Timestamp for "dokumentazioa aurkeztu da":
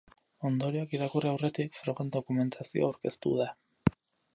2.17-3.53